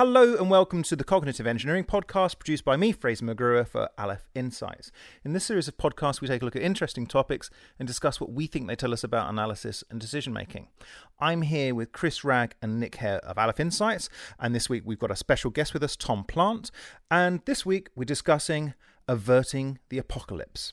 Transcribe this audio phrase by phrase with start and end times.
[0.00, 4.24] Hello and welcome to the Cognitive Engineering Podcast produced by me, Fraser McGruer, for Aleph
[4.34, 4.90] Insights.
[5.26, 8.32] In this series of podcasts, we take a look at interesting topics and discuss what
[8.32, 10.68] we think they tell us about analysis and decision making.
[11.18, 14.08] I'm here with Chris Ragg and Nick Hare of Aleph Insights,
[14.38, 16.70] and this week we've got a special guest with us, Tom Plant,
[17.10, 18.72] and this week we're discussing
[19.06, 20.72] averting the apocalypse.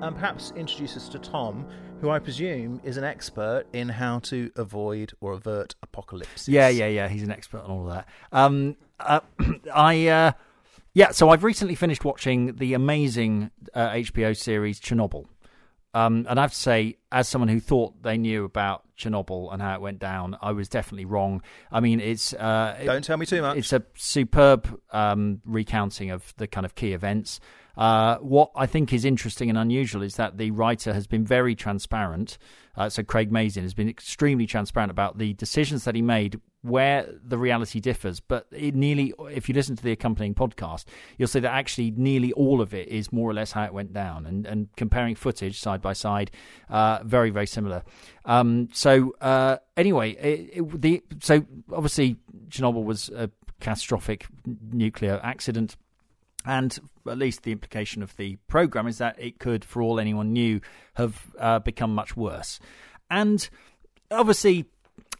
[0.00, 1.66] And perhaps introduce us to Tom,
[2.00, 6.48] who I presume is an expert in how to avoid or avert apocalypse.
[6.48, 7.08] Yeah, yeah, yeah.
[7.08, 8.08] He's an expert on all of that.
[8.30, 9.20] Um, uh,
[9.74, 10.32] I, uh,
[10.94, 11.10] yeah.
[11.10, 15.26] So I've recently finished watching the amazing uh, HBO series Chernobyl,
[15.94, 19.60] um, and I have to say, as someone who thought they knew about Chernobyl and
[19.60, 21.42] how it went down, I was definitely wrong.
[21.72, 23.56] I mean, it's uh, Don't tell me too much.
[23.56, 27.40] it's a superb um, recounting of the kind of key events.
[27.78, 31.54] Uh, what I think is interesting and unusual is that the writer has been very
[31.54, 32.36] transparent.
[32.76, 37.08] Uh, so Craig Mazin has been extremely transparent about the decisions that he made, where
[37.24, 38.18] the reality differs.
[38.18, 42.60] But nearly, if you listen to the accompanying podcast, you'll see that actually nearly all
[42.60, 45.80] of it is more or less how it went down, and, and comparing footage side
[45.80, 46.32] by side,
[46.68, 47.84] uh, very very similar.
[48.24, 52.16] Um, so uh, anyway, it, it, the so obviously
[52.48, 54.26] Chernobyl was a catastrophic
[54.72, 55.76] nuclear accident.
[56.44, 60.32] And at least the implication of the program is that it could, for all anyone
[60.32, 60.60] knew,
[60.94, 62.60] have uh, become much worse.
[63.10, 63.48] And
[64.10, 64.66] obviously,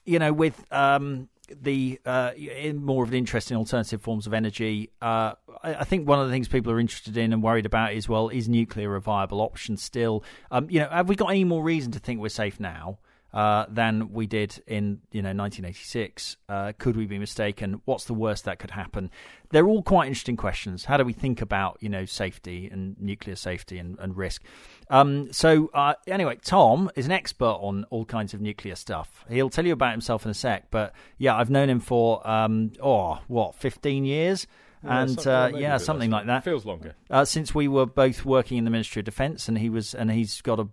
[0.04, 2.32] you know, with um, the uh,
[2.74, 6.26] more of an interest in alternative forms of energy, uh, I, I think one of
[6.26, 9.40] the things people are interested in and worried about is well, is nuclear a viable
[9.40, 10.24] option still?
[10.50, 12.98] Um, you know, have we got any more reason to think we're safe now?
[13.30, 16.38] Uh, than we did in you know 1986.
[16.48, 17.82] Uh, could we be mistaken?
[17.84, 19.10] What's the worst that could happen?
[19.50, 20.86] They're all quite interesting questions.
[20.86, 24.42] How do we think about you know safety and nuclear safety and, and risk?
[24.88, 29.26] Um, so uh, anyway, Tom is an expert on all kinds of nuclear stuff.
[29.28, 30.70] He'll tell you about himself in a sec.
[30.70, 34.46] But yeah, I've known him for um, oh what 15 years.
[34.84, 36.94] Yeah, and something- uh, yeah, something like that Feels longer.
[37.10, 40.10] uh, since we were both working in the Ministry of Defence, and he was, and
[40.10, 40.68] he's got a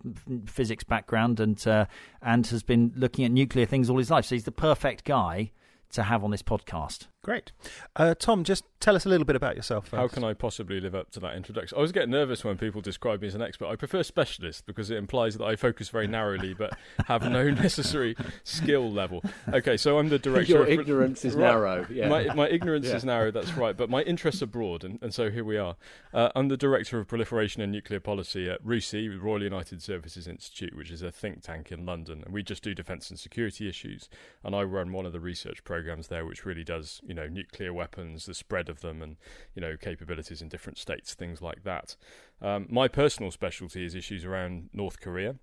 [0.46, 1.86] physics background, and uh,
[2.22, 4.26] and has been looking at nuclear things all his life.
[4.26, 5.52] So he's the perfect guy
[5.92, 7.08] to have on this podcast.
[7.26, 7.52] Great.
[7.96, 9.88] Uh, Tom, just tell us a little bit about yourself.
[9.88, 10.00] First.
[10.00, 11.76] How can I possibly live up to that introduction?
[11.76, 13.66] I always get nervous when people describe me as an expert.
[13.66, 16.78] I prefer specialist because it implies that I focus very narrowly but
[17.08, 19.24] have no necessary skill level.
[19.52, 20.52] Okay, so I'm the director.
[20.52, 21.46] Your of- ignorance is Right.
[21.50, 21.88] narrow.
[21.90, 22.10] Yeah.
[22.10, 22.98] My, my ignorance Yeah.
[22.98, 25.78] is narrow, that's right, but my interests are broad, and, and so here we are.
[26.14, 30.76] Uh, I'm the Director of Proliferation and Nuclear Policy at RUSI, Royal United Services Institute,
[30.78, 34.10] which is a think tank in London, and we just do defence and security issues,
[34.44, 37.74] and I run one of the research programs there, which really does, you know, nuclear
[37.74, 39.16] weapons, the spread of them, and,
[39.56, 41.96] you know, capabilities in different states, things like that.
[42.42, 45.36] Um, my personal specialty is issues around North Korea,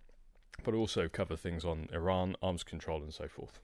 [0.64, 3.58] but also cover things on Iran, arms control, and so forth.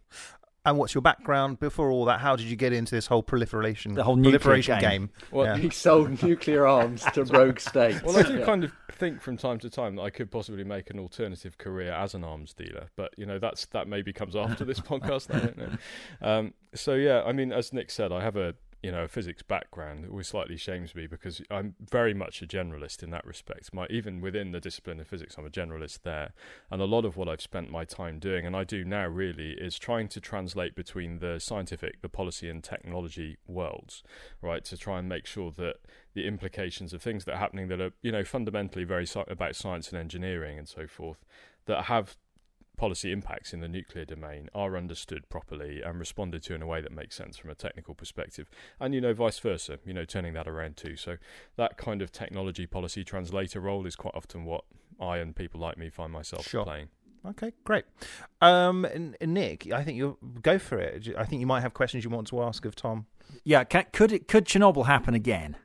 [0.65, 2.21] And what's your background before all that?
[2.21, 4.91] How did you get into this whole proliferation, The whole nuclear proliferation game.
[4.91, 5.11] game?
[5.31, 5.57] Well, Yeah.
[5.63, 8.03] He sold nuclear arms to rogue states.
[8.03, 8.45] Well, I do Yeah.
[8.45, 11.93] kind of think from time to time that I could possibly make an alternative career
[11.93, 15.35] as an arms dealer, but you know that's that maybe comes after this podcast.
[15.35, 15.71] I don't know.
[16.21, 19.43] Um, so yeah, I mean, as Nick said, I have a you know a physics
[19.43, 20.05] background.
[20.05, 23.75] It always slightly shames me because I'm very much a generalist in that respect.
[23.75, 26.33] My even within the discipline of physics, I'm a generalist there,
[26.71, 29.53] and a lot of what I've spent my time doing, and I do now really,
[29.53, 34.03] is trying to translate between the scientific, the policy, and technology worlds,
[34.41, 34.65] right?
[34.65, 35.77] To try and make sure that
[36.15, 39.89] the implications of things that are happening that are you know fundamentally very about science
[39.89, 41.25] and engineering and so forth
[41.67, 42.17] that have
[42.79, 46.81] policy impacts in the nuclear domain are understood properly and responded to in a way
[46.81, 48.49] that makes sense from a technical perspective
[48.81, 51.17] and you know vice versa you know turning that around too so
[51.57, 54.65] that kind of technology policy translator role is quite often what
[55.01, 56.65] I and people like me find myself Sure.
[56.65, 56.89] playing
[57.27, 57.85] Okay, great.
[58.41, 61.09] Um, and- and Nick, I think you go for it.
[61.19, 63.07] I think you might have questions you want to ask of Tom.
[63.43, 65.57] Yeah, ca could it, could Chernobyl happen again?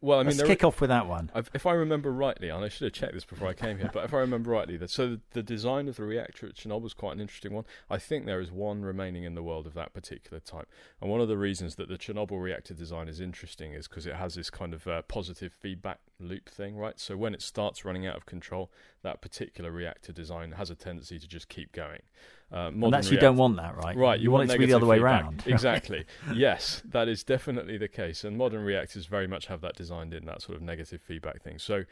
[0.00, 1.30] Well I mean Let's kick off with that one.
[1.34, 3.90] I've- If I remember rightly, and I should have checked this before I came here,
[3.92, 6.94] but if I remember rightly, that so the design of the reactor at Chernobyl was
[6.94, 7.64] quite an interesting one.
[7.90, 10.68] I think there is one remaining in the world of that particular type,
[11.00, 14.14] and one of the reasons that the Chernobyl reactor design is interesting is because it
[14.14, 16.98] has this kind of uh, positive feedback loop thing, right?
[17.00, 18.70] So when it starts running out of control,
[19.02, 22.02] that particular reactor design has a tendency to just keep going.
[22.50, 23.96] Uh, that's you don't want that, right?
[23.96, 25.22] Right, You, want, it to be the other negative way feedback.
[25.22, 25.42] round.
[25.46, 26.04] Exactly.
[26.34, 28.24] yes, that is definitely the case.
[28.24, 31.58] And modern reactors very much have that designed in, that sort of negative feedback thing.
[31.58, 31.84] So,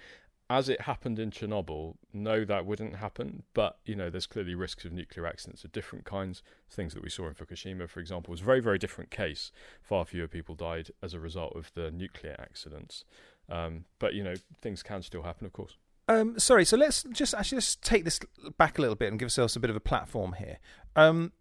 [0.49, 3.43] as it happened in Chernobyl, no, that wouldn't happen.
[3.53, 6.43] But, you know, there's clearly risks of nuclear accidents of different kinds.
[6.70, 9.50] Things that we saw in Fukushima, for example, was a very, very different case.
[9.82, 13.05] Far fewer people died as a result of the nuclear accidents.
[13.49, 15.76] Um, but, you know, things can still happen, of course.
[16.08, 18.20] Um, sorry, so let's just actually just take this
[18.58, 20.58] back a little bit and give ourselves a bit of a platform here.
[20.94, 21.32] Um,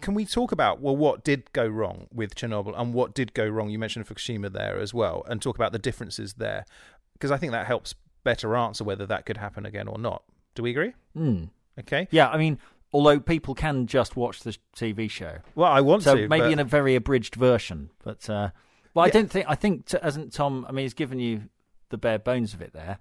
[0.00, 3.46] can we talk about well what did go wrong with Chernobyl and what did go
[3.46, 3.70] wrong?
[3.70, 6.64] You mentioned Fukushima there as well, and talk about the differences there
[7.12, 7.94] because I think that helps
[8.24, 10.22] better answer whether that could happen again or not.
[10.54, 10.94] Do we agree?
[11.16, 11.50] Mm.
[11.80, 12.08] Okay.
[12.10, 12.58] Yeah, I mean,
[12.92, 16.52] although people can just watch the TV show, Well, I want so to maybe but-
[16.52, 17.90] in a very abridged version.
[18.02, 18.50] But uh,
[18.94, 19.12] well, I Yeah.
[19.12, 20.64] don't think I think t- hasn't Tom.
[20.68, 21.42] I mean, he's given you
[21.90, 22.98] the bare bones of it there.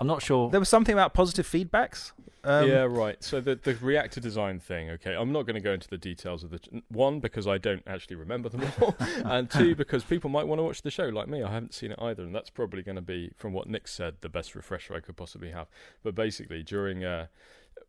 [0.00, 0.50] I'm not sure.
[0.50, 2.12] there was something about positive feedbacks.
[2.42, 3.22] Um, yeah, right.
[3.22, 4.88] So the the reactor design thing.
[4.90, 7.82] Okay, I'm not going to go into the details of the one because I don't
[7.86, 11.28] actually remember them all, and two because people might want to watch the show like
[11.28, 11.42] me.
[11.42, 14.14] I haven't seen it either, and that's probably going to be, from what Nick said,
[14.22, 15.66] the best refresher I could possibly have.
[16.02, 17.26] But basically, during uh,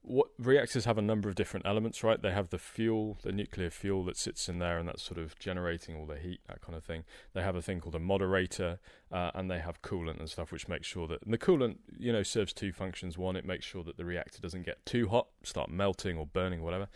[0.02, 2.22] what reactors have a number of different elements, right?
[2.22, 5.38] They have the fuel, the nuclear fuel that sits in there, and that's sort of
[5.40, 7.04] generating all the heat, that kind of thing.
[7.34, 8.80] They have a thing called a moderator,
[9.12, 12.12] uh, and they have coolant and stuff, which makes sure that and the coolant, you
[12.12, 13.18] know, serves two functions.
[13.18, 16.62] One, it makes sure that the reactor doesn't get too hot, start melting or burning,
[16.62, 16.88] or whatever.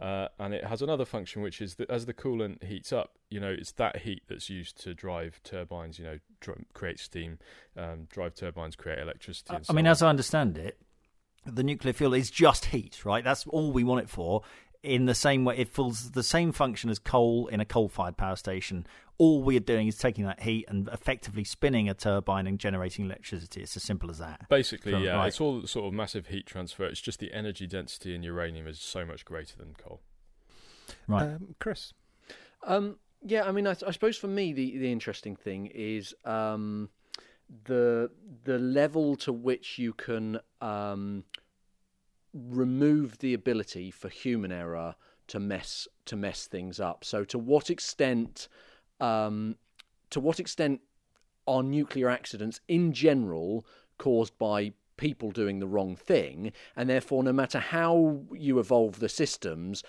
[0.00, 3.38] Uh, and it has another function, which is that as the coolant heats up, you
[3.38, 7.38] know, it's that heat that's used to drive turbines, you know, dr- create steam,
[7.76, 9.54] um, drive turbines, create electricity.
[9.54, 9.90] I so mean, on.
[9.90, 10.78] as I understand it,
[11.46, 13.24] the nuclear fuel is just heat, right?
[13.24, 14.42] That's all we want it for.
[14.82, 18.36] In the same way, it fills the same function as coal in a coal-fired power
[18.36, 18.86] station.
[19.18, 23.04] All we are doing is taking that heat and effectively spinning a turbine and generating
[23.04, 23.60] electricity.
[23.60, 24.48] It's as simple as that.
[24.48, 25.28] Basically, From- yeah, right.
[25.28, 26.84] it's all sort of massive heat transfer.
[26.86, 30.00] It's just the energy density in uranium is so much greater than coal.
[31.06, 31.24] Right.
[31.24, 31.92] Um, Chris.
[32.66, 36.88] Um, yeah, I mean, I, I suppose for me the, the interesting thing is um,
[37.64, 38.10] the
[38.44, 41.24] the level to which you can um,
[42.32, 44.94] remove the ability for human error
[45.28, 47.04] to mess to mess things up.
[47.04, 48.48] So, to what extent,
[49.00, 49.56] um,
[50.10, 50.80] to what extent
[51.46, 53.64] are nuclear accidents in general
[53.98, 59.08] caused by people doing the wrong thing, and therefore, no matter how you evolve the
[59.08, 59.82] systems,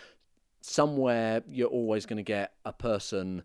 [0.61, 3.43] somewhere you're always going to get a person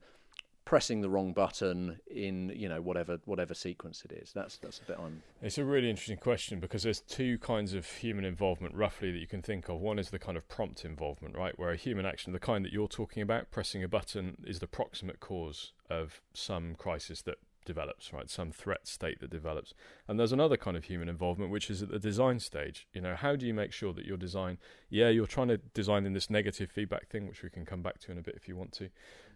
[0.67, 4.33] pressing the wrong button in you know whatever whatever sequence it is.
[4.35, 5.23] That's that's a bit on.
[5.41, 9.29] It's a really interesting question because there's two kinds of human involvement roughly that you
[9.29, 9.81] can think of.
[9.81, 12.73] One is the kind of prompt involvement, right, where a human action, the kind that
[12.73, 18.13] you're talking about, pressing a button, is the proximate cause of some crisis that develops,
[18.13, 19.75] right, some threat state that develops.
[20.09, 22.89] And there's another kind of human involvement, which is at the design stage.
[22.95, 24.59] You know, how do you make sure that your design,
[24.89, 27.99] yeah, you're trying to design in this negative feedback thing, which we can come back
[28.01, 28.89] to in a bit if you want to.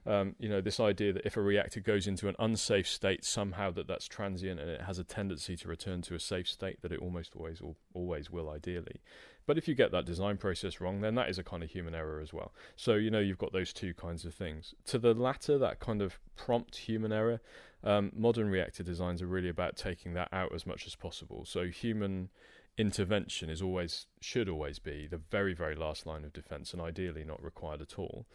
[0.07, 3.71] Um, you know, this idea that if a reactor goes into an unsafe state, somehow
[3.73, 6.93] that that's transient and it has a tendency to return to a safe state that
[6.93, 9.01] it almost always al- always will, ideally.
[9.47, 11.95] But if you get that design process wrong, then that is a kind of human
[11.95, 12.53] error as well.
[12.77, 14.75] So you know, you've got those two kinds of things.
[14.87, 17.41] To the latter, that kind of prompt human error,
[17.83, 21.45] um, modern reactor designs are really about taking that out as much as possible.
[21.45, 22.31] So human
[22.79, 27.25] intervention is always should always be the very very last line of defense and ideally
[27.25, 28.27] not required at all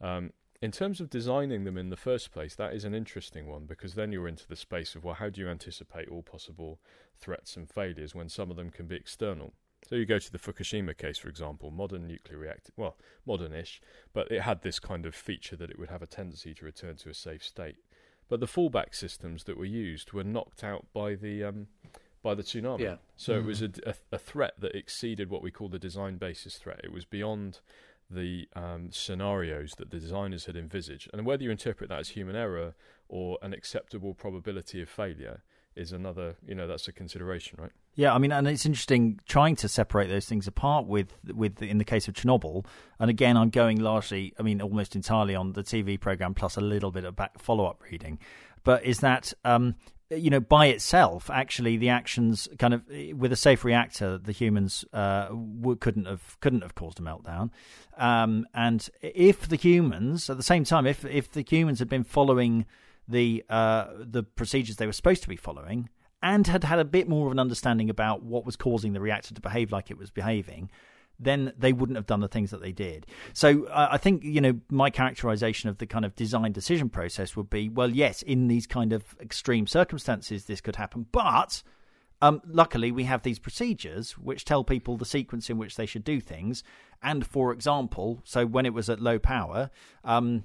[0.00, 0.30] um,
[0.64, 3.94] in terms of designing them in the first place that is an interesting one because
[3.94, 6.80] then you're into the space of well how do you anticipate all possible
[7.20, 9.52] threats and failures when some of them can be external
[9.86, 12.96] so you go to the Fukushima case, for example, modern nuclear reactor, well,
[13.26, 13.82] modern-ish,
[14.14, 16.96] but it had this kind of feature that it would have a tendency to return
[16.96, 17.76] to a safe state.
[18.30, 21.66] But the fallback systems that were used were knocked out by the um,
[22.22, 22.80] by the tsunami.
[22.80, 22.96] Yeah.
[23.16, 26.56] So it was a, a, a threat that exceeded what we call the design basis
[26.56, 26.80] threat.
[26.82, 27.60] It was beyond
[28.10, 31.10] the um, scenarios that the designers had envisaged.
[31.12, 32.74] And whether you interpret that as human error
[33.08, 35.42] or an acceptable probability of failure
[35.76, 37.72] is another, you know, that's a consideration, right?
[37.96, 41.78] Yeah, I mean, and it's interesting trying to separate those things apart with with in
[41.78, 42.64] the case of Chernobyl.
[42.98, 46.60] And again, I'm going largely, I mean, almost entirely on the TV program plus a
[46.60, 48.18] little bit of back follow up reading.
[48.64, 49.76] But is that um,
[50.16, 52.82] you know by itself actually the actions kind of
[53.14, 55.28] with a safe reactor the humans uh,
[55.80, 57.50] couldn't have couldn't have caused a meltdown.
[57.96, 62.04] Um, and if the humans at the same time if if the humans had been
[62.04, 62.66] following
[63.06, 65.88] the uh, the procedures they were supposed to be following
[66.24, 69.34] and had had a bit more of an understanding about what was causing the reactor
[69.34, 70.70] to behave like it was behaving,
[71.18, 73.06] then they wouldn't have done the things that they did.
[73.32, 77.50] So I think you know my characterization of the kind of design decision process would
[77.50, 81.62] be well, yes, in these kind of extreme circumstances, this could happen, but.
[82.22, 86.04] Um, luckily, we have these procedures which tell people the sequence in which they should
[86.04, 86.62] do things.
[87.02, 89.68] And for example, so when it was at low power,
[90.04, 90.44] um,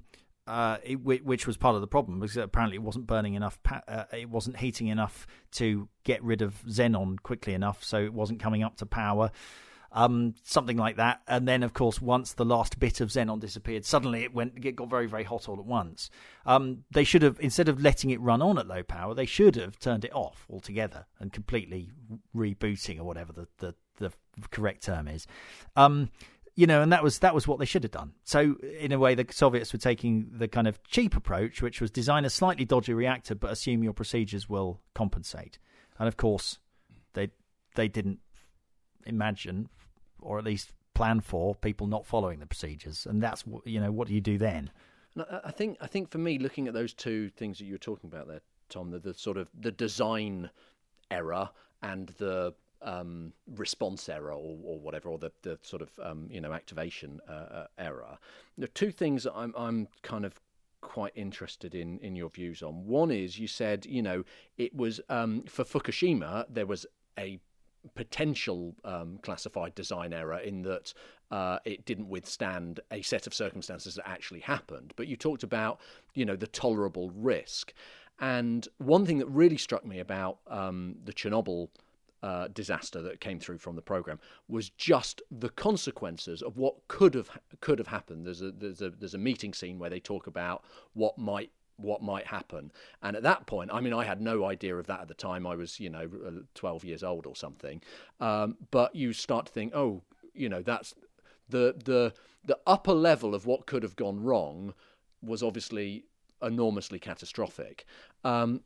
[0.50, 3.84] uh, it, which was part of the problem because apparently it wasn't burning enough, pa-
[3.88, 8.40] uh, it wasn't heating enough to get rid of xenon quickly enough, so it wasn't
[8.40, 9.32] coming up to power.
[9.92, 11.22] Um, something like that.
[11.28, 14.76] And then, of course, once the last bit of xenon disappeared, suddenly it went it
[14.76, 16.10] got very very hot all at once.
[16.46, 19.56] Um, they should have instead of letting it run on at low power, they should
[19.56, 21.90] have turned it off altogether and completely
[22.36, 24.12] rebooting or whatever the the, the
[24.52, 25.28] correct term is.
[25.76, 26.10] Um,
[26.56, 28.12] you know, and that was that was what they should have done.
[28.26, 31.90] So in a way, the Soviets were taking the kind of cheap approach, which was
[31.90, 35.58] design a slightly dodgy reactor, but assume your procedures will compensate.
[35.98, 36.60] And of course,
[37.14, 37.30] they
[37.76, 38.20] they didn't
[39.06, 39.70] imagine,
[40.22, 43.06] or at least plan for, people not following the procedures.
[43.06, 43.92] And that's you know.
[43.92, 44.72] What do you do then?
[45.44, 48.10] I think I think for me, looking at those two things that you were talking
[48.10, 50.50] about there, Tom, the, the sort of the design
[51.12, 51.50] error
[51.82, 56.42] and the um, response error or, or, whatever, or the, the sort of um, you
[56.42, 58.18] know activation uh, uh, error.
[58.58, 60.40] There are two things that I'm I'm kind of
[60.82, 62.86] quite interested in in your views on.
[62.86, 64.24] One is you said you know
[64.58, 66.86] it was um, for Fukushima there was
[67.18, 67.40] a
[67.96, 70.94] potential um, classified design error in that
[71.32, 74.94] uh, it didn't withstand a set of circumstances that actually happened.
[74.96, 75.80] But you talked about
[76.14, 77.74] you know the tolerable risk,
[78.20, 81.70] and one thing that really struck me about um, the Chernobyl
[82.22, 87.14] uh, disaster that came through from the program was just the consequences of what could
[87.14, 87.30] have
[87.62, 88.26] could have happened.
[88.26, 92.02] There's a there's a there's a meeting scene where they talk about what might what
[92.02, 92.72] might happen,
[93.02, 95.48] and at that point, I mean, I had no idea of that at the time.
[95.48, 96.10] I was you know
[96.56, 97.82] 12 years old or something,
[98.20, 100.94] um, but you start to think, oh, you know, that's
[101.48, 104.74] the the the upper level of what could have gone wrong
[105.22, 106.06] was obviously
[106.42, 107.86] enormously catastrophic.
[108.24, 108.62] Um,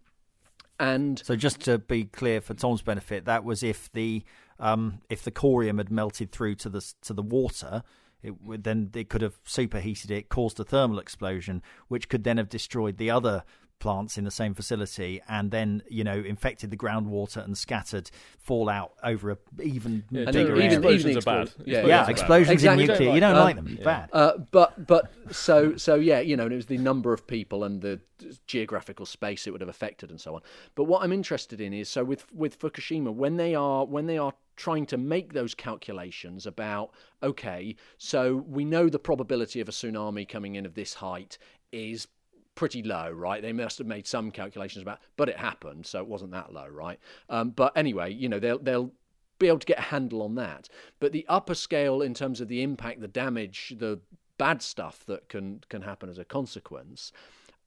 [0.79, 4.23] and so, just to be clear, for Tom's benefit, that was if the
[4.59, 7.83] um, if the corium had melted through to the to the water,
[8.23, 12.49] it then it could have superheated it, caused a thermal explosion, which could then have
[12.49, 13.43] destroyed the other
[13.83, 18.93] plants in the same facility and then you know infected the groundwater and scattered fallout
[19.03, 21.51] over a even yeah, bigger even, explosions even are bad.
[21.65, 22.85] yeah, yeah explosions exactly.
[22.85, 23.83] in nuclear you don't um, like them yeah.
[23.83, 24.09] bad.
[24.13, 27.81] uh, but but so so yeah you know it was the number of people and
[27.81, 27.99] the
[28.47, 30.41] geographical space it would have affected and so on.
[30.75, 34.17] But what i'm interested in is so with with fukushima when they are when they
[34.17, 36.91] are trying to make those calculations about
[37.21, 41.37] okay so we know the probability of a tsunami coming in of this height
[41.71, 42.07] is
[42.55, 43.41] pretty low, right?
[43.41, 46.67] They must have made some calculations about, but it happened, so it wasn't that low,
[46.67, 46.99] right?
[47.29, 48.91] Um, but anyway, you know, they'll they'll
[49.39, 50.69] be able to get a handle on that.
[50.99, 53.99] But the upper scale in terms of the impact, the damage, the
[54.37, 57.11] bad stuff that can can happen as a consequence,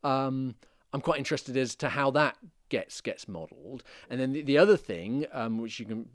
[0.05, 0.55] um,
[0.93, 2.37] I'm quite interested as to how that
[2.69, 3.83] gets gets modelled.
[4.09, 6.09] And then the, the other thing, um, which you can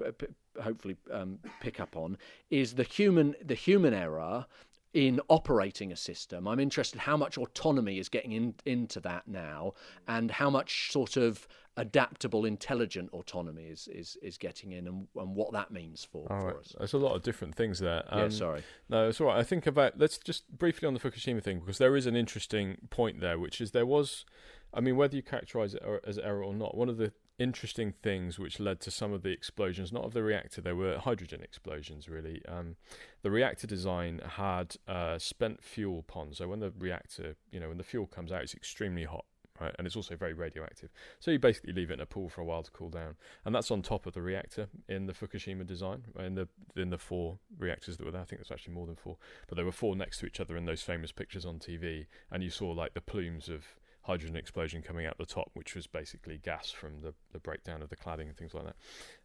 [0.61, 2.17] hopefully um, pick up on,
[2.49, 4.45] is the human the human error
[4.93, 6.47] in operating a system.
[6.47, 9.73] I'm interested how much autonomy is getting in, into that now,
[10.07, 15.35] and how much sort of adaptable, intelligent autonomy is is, is getting in, and, and
[15.35, 16.55] what that means for, for right.
[16.55, 16.75] us.
[16.77, 18.03] There's a lot of different things there.
[18.09, 18.63] Um, yeah, sorry.
[18.89, 19.37] No, it's all right.
[19.37, 22.77] I think about let's just briefly on the Fukushima thing because there is an interesting
[22.89, 24.25] point there, which is there was.
[24.73, 28.37] I mean, whether you characterize it as error or not, one of the interesting things
[28.37, 32.07] which led to some of the explosions, not of the reactor, they were hydrogen explosions
[32.07, 32.41] really.
[32.47, 32.75] Um,
[33.23, 37.77] the reactor design had uh, spent fuel ponds, so when the reactor, you know, when
[37.77, 39.25] the fuel comes out, it's extremely hot.
[39.59, 40.89] Right, and it's also very radioactive.
[41.19, 43.53] So you basically leave it in a pool for a while to cool down, and
[43.53, 46.05] that's on top of the reactor in the Fukushima design.
[46.17, 48.95] In the in the four reactors that were there, I think there's actually more than
[48.95, 52.07] four, but there were four next to each other in those famous pictures on TV,
[52.31, 55.87] and you saw like the plumes of hydrogen explosion coming out the top, which was
[55.87, 58.75] basically gas from the, the breakdown of the cladding and things like that,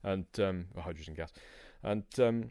[0.03, 1.33] and um, hydrogen gas,
[1.83, 2.51] and um,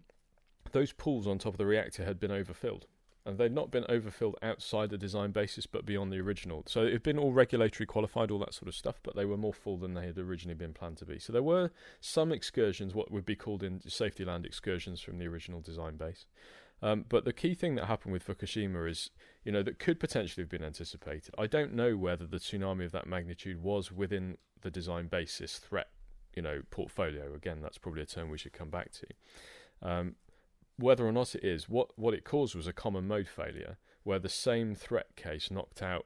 [0.71, 2.85] those pools on top of the reactor had been overfilled.
[3.27, 6.63] And they'd not been overfilled outside the design basis, but beyond the original.
[6.67, 9.35] So it had been all regulatory qualified, all that sort of stuff, but they were
[9.35, 11.17] more full than they had originally been planned to be.
[11.17, 15.25] So there were some excursions, what would be called in safety land excursions from the
[15.25, 16.27] original design base.
[16.81, 19.09] Um, but the key thing that happened with Fukushima is,
[19.43, 21.33] you know, that could potentially have been anticipated.
[21.37, 25.87] I don't know whether the tsunami of that magnitude was within the design basis threat,
[26.35, 27.33] you know, portfolio.
[27.33, 29.07] Again, that's probably a term we should come back to.
[29.81, 30.15] Um,
[30.77, 34.19] whether or not it is, what what it caused was a common mode failure, where
[34.19, 36.05] the same threat case knocked out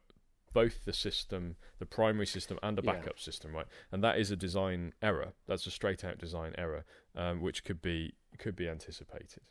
[0.54, 3.24] both the system, the primary system, and a backup yeah.
[3.24, 3.68] system, right?
[3.92, 5.34] And that is a design error.
[5.48, 6.86] That's a straight out design error,
[7.16, 9.42] um, which could be could be anticipated.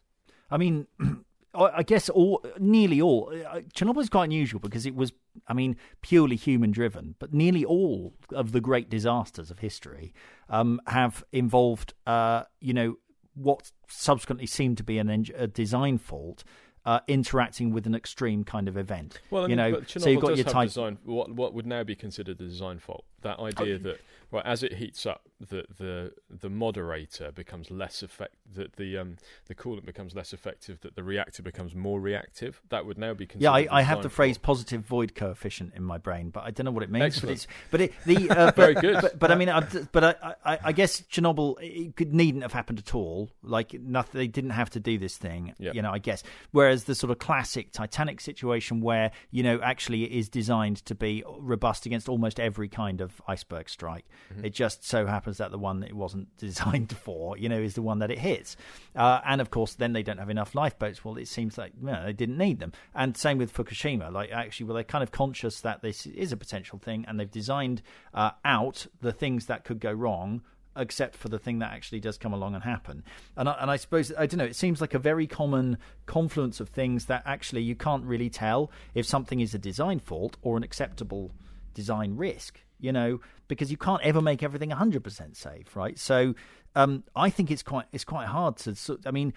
[0.51, 0.87] I mean,
[1.55, 3.33] I guess all, nearly all.
[3.33, 5.13] Uh, Chernobyl is quite unusual because it was,
[5.47, 7.15] I mean, purely human driven.
[7.19, 10.13] But nearly all of the great disasters of history
[10.49, 12.97] um, have involved, uh, you know,
[13.35, 16.45] what subsequently seemed to be an a design fault.
[16.85, 20.23] Uh, interacting with an extreme kind of event, well, I mean, you know, so you've
[20.23, 20.69] got your type.
[20.69, 23.05] Design, what what would now be considered a design fault?
[23.21, 24.01] That idea that
[24.31, 29.17] right as it heats up, that the the moderator becomes less effect that the um
[29.47, 33.27] the coolant becomes less effective that the reactor becomes more reactive that would now be
[33.27, 36.51] considered Yeah, I, I have the phrase positive void coefficient in my brain, but I
[36.51, 37.17] don't know what it means.
[37.17, 37.47] Excellent.
[37.71, 39.01] But it's but it, the uh, Very good.
[39.01, 39.61] But, but I mean, I,
[39.93, 43.31] but I, I, I guess Chernobyl it could, needn't have happened at all.
[43.43, 45.55] Like nothing, they didn't have to do this thing.
[45.59, 45.73] Yeah.
[45.75, 46.23] You know, I guess.
[46.51, 50.95] Whereas the sort of classic Titanic situation, where you know actually it is designed to
[50.95, 54.07] be robust against almost every kind of iceberg strike.
[54.33, 54.47] Mm-hmm.
[54.47, 57.75] It just so happens that the one that it wasn't designed for, you know, is
[57.75, 58.57] the one that it hits.
[58.97, 61.05] Uh, and of course, then they don't have enough lifeboats.
[61.05, 62.73] Well, it seems like you know, they didn't need them.
[62.95, 64.11] And same with Fukushima.
[64.11, 67.31] Like actually, well, they're kind of conscious that this is a potential thing, and they've
[67.31, 67.83] designed
[68.15, 70.43] uh, out the things that could go wrong.
[70.77, 73.03] Except for the thing that actually does come along and happen,
[73.37, 74.45] and I, and I suppose I don't know.
[74.45, 78.71] It seems like a very common confluence of things that actually you can't really tell
[78.95, 81.33] if something is a design fault or an acceptable
[81.75, 85.99] design risk, you know, because you can't ever make everything 100% safe, right?
[85.99, 86.35] So
[86.75, 88.99] um, I think it's quite it's quite hard to.
[89.05, 89.35] I mean,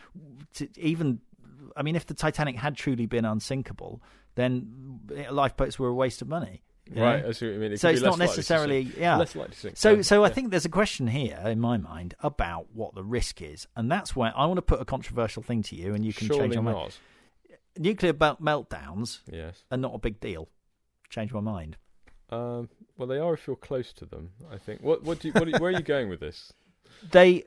[0.56, 1.20] to even
[1.76, 4.02] I mean, if the Titanic had truly been unsinkable,
[4.36, 6.62] then lifeboats were a waste of money.
[6.90, 7.30] right know?
[7.30, 7.72] I see what you mean.
[7.74, 9.18] It So it's not necessarily yeah.
[9.18, 9.78] less likely to sink.
[9.78, 13.04] So, Yeah, so I think there's a question here in my mind about what the
[13.04, 16.06] risk is, and that's where I want to put a controversial thing to you, and
[16.06, 16.98] you can surely change your mind.
[17.78, 20.50] Nuclear meltdowns yes are not a big deal.
[21.10, 21.78] Change my mind.
[22.32, 25.34] Um well they are if you're close to them I think what what do you,
[25.34, 26.54] what do you, where are you going with this
[27.12, 27.46] They,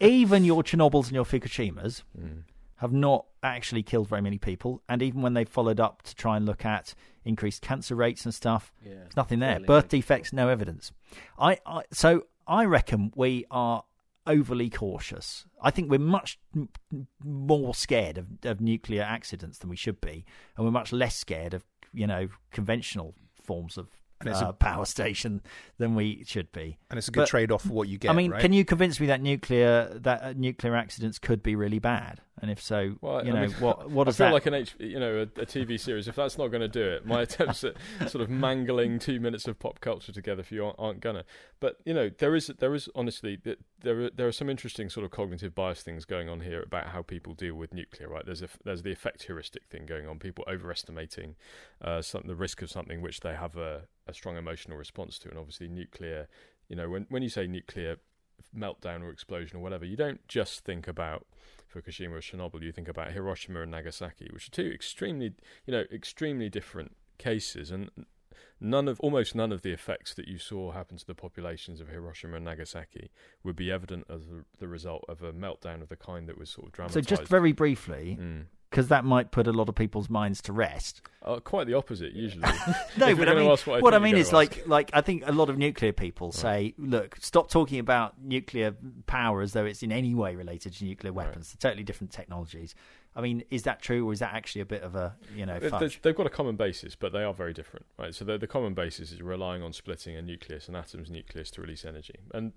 [0.00, 2.44] even your Chernobyls and your Fukushimas, Mm.
[2.76, 6.36] have not actually killed very many people, and even when they followed up to try
[6.36, 8.94] and look at increased cancer rates and stuff, Yeah.
[8.94, 9.54] There's nothing there.
[9.54, 10.92] Fairly Birth defects, no evidence.
[11.38, 13.82] I, I so I reckon we are
[14.26, 15.46] overly cautious.
[15.60, 20.00] I think we're much m- m- more scared of, of nuclear accidents than we should
[20.00, 20.24] be,
[20.56, 23.88] and we're much less scared of you know conventional forms of
[24.22, 25.42] And it's a- uh, power station
[25.78, 26.78] than we should be.
[26.90, 28.10] and it's a good But- trade off for what you get.
[28.10, 28.40] I mean, right?
[28.40, 32.20] can you convince me that nuclear that uh, nuclear accidents could be really bad?
[32.42, 34.32] And if so, Well, you I know mean, what what I does feel that?
[34.32, 36.08] like an H, you know, a, a TV series.
[36.08, 37.76] If that's not going to do it, my attempts at
[38.08, 41.24] sort of mangling two minutes of pop culture together for you aren't, aren't gonna.
[41.60, 43.38] But you know, there is there is honestly
[43.80, 46.88] there are, there are some interesting sort of cognitive bias things going on here about
[46.88, 48.08] how people deal with nuclear.
[48.08, 48.26] Right?
[48.26, 50.18] There's a there's the affect heuristic thing going on.
[50.18, 51.36] People overestimating
[51.80, 55.28] uh, some, the risk of something which they have a, a strong emotional response to,
[55.30, 56.26] and obviously nuclear.
[56.68, 57.98] You know, when when you say nuclear
[58.56, 61.24] meltdown or explosion or whatever, you don't just think about
[61.72, 62.62] Fukushima or Chernobyl.
[62.62, 65.32] You think about Hiroshima and Nagasaki, which are two extremely,
[65.66, 67.90] you know, extremely different cases, and
[68.60, 71.88] none of almost none of the effects that you saw happen to the populations of
[71.88, 73.10] Hiroshima and Nagasaki
[73.42, 74.22] would be evident as
[74.58, 77.08] the, result of a meltdown of the kind that was sort of dramatized.
[77.08, 78.44] so just very briefly, Mm.
[78.72, 81.02] Because that might put a lot of people's minds to rest.
[81.22, 82.42] Uh, quite the opposite usually.
[82.96, 84.32] No, but I mean, what I what I mean is ask.
[84.32, 88.74] like, like I think a lot of nuclear people say, look, stop talking about nuclear
[89.06, 91.26] power as though it's in any way related to nuclear Right.
[91.26, 91.52] weapons.
[91.52, 92.74] They're totally different technologies.
[93.14, 95.60] I mean, is that true, or is that actually a bit of a you know
[95.60, 96.00] fudge?
[96.00, 98.14] They've got a common basis, but they are very different, right?
[98.14, 101.60] So the, the common basis is relying on splitting a nucleus, an atom's nucleus, to
[101.60, 102.14] release energy.
[102.32, 102.52] And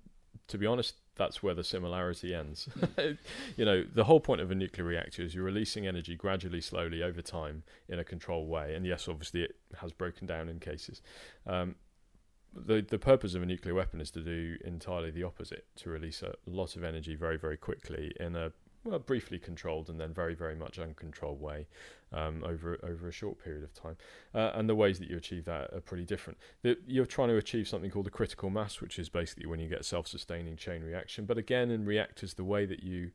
[0.48, 2.68] to be honest, that's where the similarity ends.
[3.56, 7.02] you know, the whole point of a nuclear reactor is you're releasing energy gradually, slowly
[7.02, 8.74] over time in a controlled way.
[8.74, 11.02] And yes, obviously, it has broken down in cases.
[11.46, 11.76] Um,
[12.54, 16.22] the the purpose of a nuclear weapon is to do entirely the opposite: to release
[16.22, 18.52] a lot of energy very, very quickly in a
[18.86, 21.66] well, briefly controlled and then very, very much uncontrolled way
[22.12, 23.96] um, over over a short period of time.
[24.34, 26.38] Uh, and the ways that you achieve that are pretty different.
[26.62, 29.68] The, you're trying to achieve something called a critical mass, which is basically when you
[29.68, 31.24] get self-sustaining chain reaction.
[31.24, 33.10] But again, in reactors, the way that you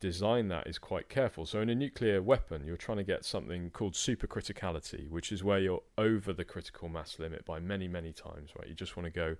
[0.00, 1.46] design that is quite careful.
[1.46, 5.58] So in a nuclear weapon, you're trying to get something called supercriticality, which is where
[5.58, 8.50] you're over the critical mass limit by many, many times.
[8.58, 8.68] Right?
[8.68, 9.36] You just want to go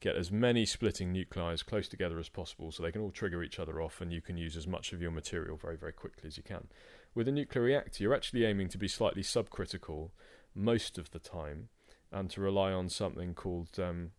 [0.00, 3.42] get as many splitting nuclei as close together as possible, so they can all trigger
[3.42, 6.26] each other off, and you can use as much of your material very, very quickly
[6.26, 6.68] as you can.
[7.14, 10.10] With a nuclear reactor, you're actually aiming to be slightly subcritical
[10.54, 11.68] most of the time,
[12.10, 14.12] and to rely on something called um,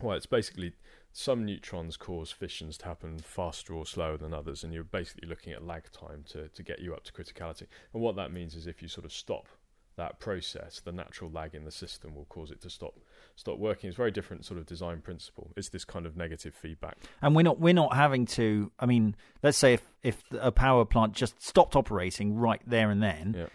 [0.00, 0.72] well, it's basically
[1.16, 5.54] some neutrons cause fissions to happen faster or slower than others, and you're basically looking
[5.54, 7.66] at lag time to, to get you up to criticality.
[7.94, 9.48] And what that means is if you sort of stop
[9.96, 12.98] that process, the natural lag in the system will cause it to stop
[13.34, 13.88] stop working.
[13.88, 15.52] It's a very different sort of design principle.
[15.56, 16.98] It's this kind of negative feedback.
[17.22, 18.70] and we're not we're not having to.
[18.78, 23.02] I mean, let's say if if a power plant just stopped operating right there and
[23.02, 23.34] then.
[23.38, 23.46] Yeah.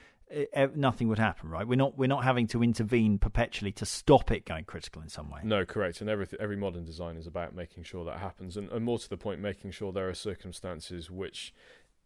[0.75, 1.67] Nothing would happen, right?
[1.67, 1.97] We're not.
[1.97, 5.41] We're not having to intervene perpetually to stop it going critical in some way.
[5.43, 6.01] No, correct.
[6.01, 9.09] And every every modern design is about making sure that happens, and, and more to
[9.09, 11.53] the point, making sure there are circumstances which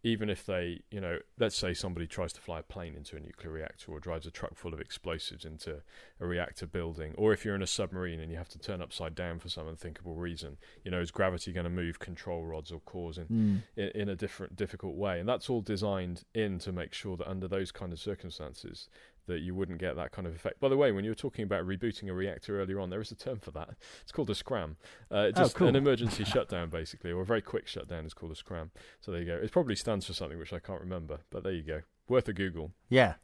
[0.06, 3.20] even if they, you know, let's say somebody tries to fly a plane into a
[3.20, 5.82] nuclear reactor or drives a truck full of explosives into
[6.20, 9.15] a reactor building, or if you're in a submarine and you have to turn upside
[9.15, 12.80] down for some unthinkable reason, you know, is gravity going to move control rods or
[12.82, 13.62] cores in, Mm.
[13.76, 15.20] in, in a different, difficult way?
[15.20, 18.88] And that's all designed in to make sure that under those kind of circumstances,
[19.27, 20.59] that you wouldn't get that kind of effect.
[20.59, 23.11] By the way, when you were talking about rebooting a reactor earlier on, there is
[23.11, 23.69] a term for that.
[24.03, 24.77] It's called a scram.
[25.11, 25.67] Uh, Oh, just cool.
[25.67, 28.71] an emergency shutdown, basically, or a very quick shutdown is called a scram.
[29.01, 29.35] So there you go.
[29.35, 31.81] It probably stands for something which I can't remember, but there you go.
[32.07, 32.71] Worth a Google.
[32.89, 33.15] Yeah.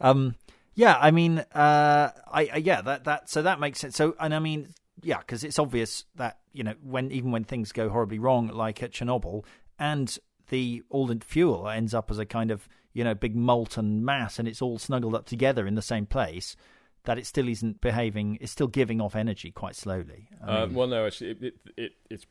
[0.00, 0.36] Um,
[0.74, 3.96] yeah, I mean, uh, I, I yeah, that that so that makes sense.
[3.96, 4.68] So, and I mean,
[5.02, 8.82] yeah, because it's obvious that you know when even when things go horribly wrong, like
[8.82, 9.44] at Chernobyl,
[9.78, 10.16] and
[10.50, 14.38] the all the fuel ends up as a kind of you know big molten mass,
[14.38, 16.54] and it's all snuggled up together in the same place.
[17.04, 18.36] That it still isn't behaving.
[18.42, 20.28] It's still giving off energy quite slowly.
[20.46, 22.26] I Uh, well, no, actually, it, it, it, it's.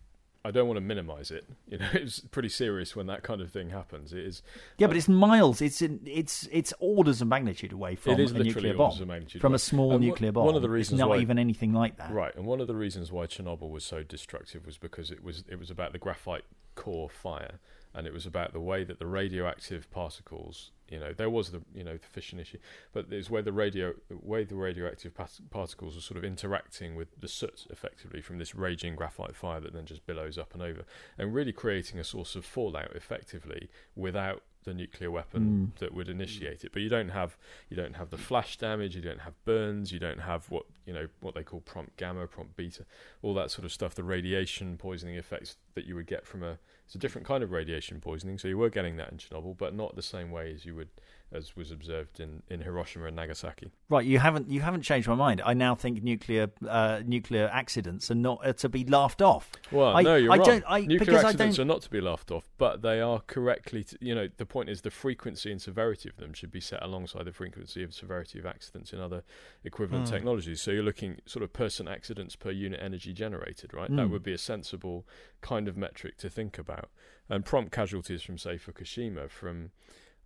[0.45, 1.45] I don't want to minimise it.
[1.67, 4.13] You know, it's pretty serious when that kind of thing happens.
[4.13, 4.41] It is.
[4.77, 5.59] yeah, but it's miles.
[5.61, 8.95] It's in, it's it's orders of magnitude away from it is a nuclear bomb.
[8.97, 9.55] from away.
[9.55, 10.45] a small And nuclear bomb.
[10.45, 12.11] one of the reasons it's not why- even anything like that.
[12.11, 15.43] Right, and one of the reasons why Chernobyl was so destructive was because it was
[15.49, 16.43] it was about the graphite
[16.75, 17.59] core fire,
[17.93, 21.61] and it was about the way that the radioactive particles, you know, there was the
[21.73, 22.59] you know the fission issue,
[22.93, 25.13] but it's where the radio way the radioactive
[25.49, 29.73] particles were sort of interacting with the soot effectively from this raging graphite fire that
[29.73, 30.83] then just billows up and over,
[31.17, 35.65] and really creating a source of fallout effectively without the nuclear weapon hmm.
[35.79, 36.71] that would initiate it.
[36.73, 37.37] But you don't have
[37.69, 40.93] you don't have the flash damage, you don't have burns, you don't have what you
[40.93, 42.85] know what they call prompt gamma, prompt beta,
[43.21, 43.95] all that sort of stuff.
[43.95, 47.51] The radiation poisoning effects that you would get from a it's a different kind of
[47.51, 48.39] radiation poisoning.
[48.39, 50.89] So you were getting that in Chernobyl, but not the same way as you would
[51.31, 53.71] as was observed in, in Hiroshima and Nagasaki.
[53.87, 55.41] Right, you haven't you haven't changed my mind.
[55.45, 59.51] I now think nuclear uh, nuclear accidents are not uh, to be laughed off.
[59.71, 60.45] Well, I- no, you're I wrong.
[60.45, 63.19] don't- I- Nuclear because I accidents are not to be laughed off, but they are
[63.27, 63.83] correctly.
[63.83, 66.81] To, you know, the point is the frequency and severity of them should be set
[66.83, 69.23] alongside the frequency and severity of accidents in other
[69.63, 70.15] equivalent Hmm.
[70.15, 70.61] technologies.
[70.61, 73.89] So you're looking sort of person accidents per unit energy generated, right?
[73.89, 74.11] That Mm.
[74.11, 75.05] would be a sensible
[75.41, 76.89] kind of metric to think about.
[77.29, 79.71] And prompt casualties from say Fukushima from.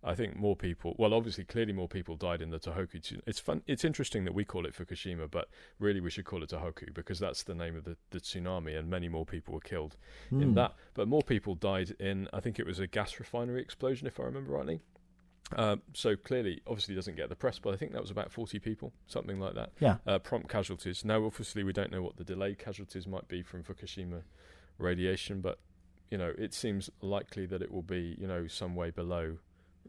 [0.06, 0.94] I think more people.
[0.98, 3.20] Well, obviously, clearly more people died in the Tohoku.
[3.26, 3.62] It's fun.
[3.66, 7.18] It's interesting that we call it Fukushima, but really we should call it Tohoku because
[7.18, 9.96] that's the name of the, the tsunami, and many more people were killed
[10.30, 10.54] in Hmm.
[10.54, 10.74] that.
[10.92, 14.24] But more people died in, I think it was a gas refinery explosion, if I
[14.24, 14.80] remember rightly.
[15.56, 18.58] Um, so clearly, obviously, doesn't get the press, but I think that was about 40
[18.58, 19.72] people, something like that.
[19.78, 19.96] Yeah.
[20.06, 21.04] Uh, prompt casualties.
[21.04, 24.22] Now, obviously, we don't know what the delayed casualties might be from Fukushima
[24.78, 25.58] radiation, but
[26.10, 29.38] you know, it seems likely that it will be, you know, some way below.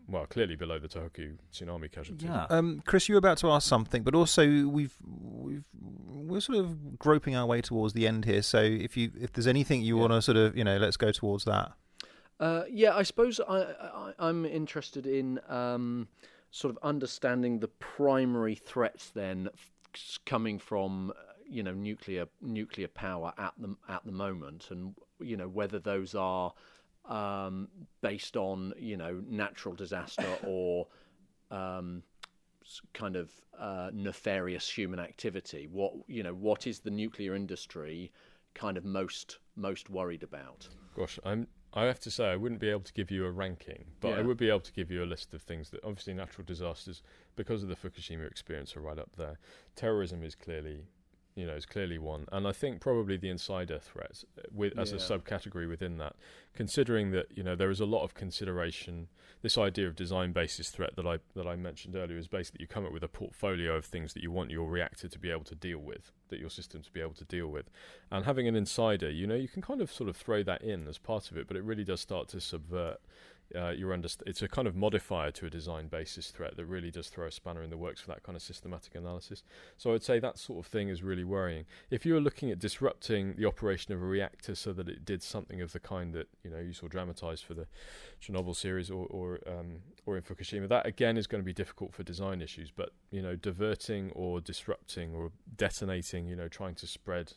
[0.07, 2.27] Well, clearly below the Tohoku tsunami casualties.
[2.27, 2.45] Yeah.
[2.49, 5.63] Um, Chris, you were about to ask something, but also we've we've
[6.07, 8.41] we're sort of groping our way towards the end here.
[8.41, 10.01] So if you if there's anything you Yeah.
[10.01, 11.71] want to sort of you know, let's go towards that.
[12.39, 16.07] Uh, yeah, I suppose I, I, I'm interested in um,
[16.51, 21.13] sort of understanding the primary threats then f- coming from uh,
[21.49, 26.13] you know nuclear nuclear power at the at the moment, and you know whether those
[26.13, 26.53] are
[27.09, 27.67] um,
[28.01, 30.87] based on you know natural disaster or
[31.51, 32.03] um,
[32.93, 35.67] kind of uh, nefarious human activity.
[35.71, 38.11] What you know, what is the nuclear industry
[38.53, 40.67] kind of most most worried about?
[40.95, 41.47] Gosh, I'm.
[41.77, 44.21] I have to say, I wouldn't be able to give you a ranking, but I
[44.21, 47.03] would be able to give you a list of things that obviously natural disasters,
[47.35, 49.39] because of the Fukushima experience, are right up there.
[49.75, 50.85] Terrorism is clearly,
[51.35, 54.93] you know, is clearly one, and I think probably the insider threats, uh, with as
[54.93, 56.15] a subcategory within that,
[56.53, 59.09] considering that you know there is a lot of consideration.
[59.41, 62.67] This idea of design basis threat that I that I mentioned earlier is basically you
[62.67, 65.43] come up with a portfolio of things that you want your reactor to be able
[65.43, 67.69] to deal with, that your system to be able to deal with,
[68.09, 70.87] and having an insider, you know, you can kind of sort of throw that in
[70.87, 73.01] as part of it, but it really does start to subvert
[73.53, 76.91] uh, your underst- It's a kind of modifier to a design basis threat that really
[76.91, 79.43] does throw a spanner in the works for that kind of systematic analysis.
[79.77, 81.65] So I'd say that sort of thing is really worrying.
[81.89, 85.21] If you were looking at disrupting the operation of a reactor so that it did
[85.21, 87.67] something of the kind that you know you saw dramatized for the
[88.21, 91.93] Chernobyl series or or, um, or in Fukushima, that again is going to be difficult
[91.93, 92.71] for design issues.
[92.71, 97.33] But you know, diverting or disrupting or detonating, you know, trying to spread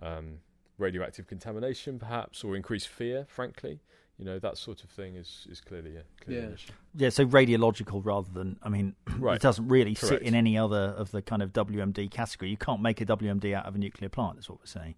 [0.00, 0.38] um,
[0.78, 3.26] radioactive contamination, perhaps, or increase fear.
[3.28, 3.80] Frankly,
[4.18, 6.54] you know, that sort of thing is is clearly a clearly an Yeah.
[6.54, 6.72] issue.
[6.96, 9.36] Yeah, so radiological rather than, I mean, Right.
[9.36, 12.50] it doesn't really sit in any other of the kind of WMD category.
[12.50, 14.94] You can't make a WMD out of a nuclear plant, is what we're saying.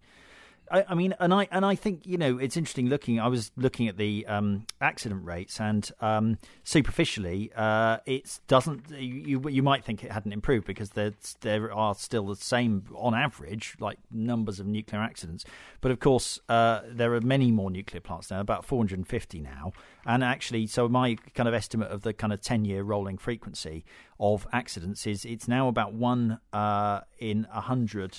[0.70, 3.20] I, I, mean, and I and I think you know it's interesting looking.
[3.20, 8.90] I was looking at the um, accident rates, and um, superficially, uh, it doesn't.
[8.90, 13.14] You you might think it hadn't improved because there there are still the same on
[13.14, 15.44] average, like numbers of nuclear accidents.
[15.80, 19.72] But of course, uh, there are many more nuclear plants now, about 450 now,
[20.04, 23.84] and actually, so my kind of estimate of the kind of 10 year rolling frequency
[24.18, 28.16] of accidents is it's now about one uh, in a hundred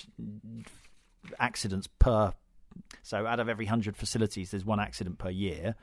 [1.40, 2.34] accidents per.
[3.04, 5.76] So out of every hundred facilities, there's one accident per year,